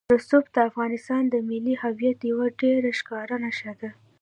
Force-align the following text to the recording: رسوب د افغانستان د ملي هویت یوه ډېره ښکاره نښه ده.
رسوب 0.13 0.45
د 0.55 0.57
افغانستان 0.69 1.23
د 1.29 1.35
ملي 1.49 1.75
هویت 1.83 2.19
یوه 2.31 2.47
ډېره 2.61 2.89
ښکاره 2.99 3.35
نښه 3.43 3.73
ده. 3.81 3.89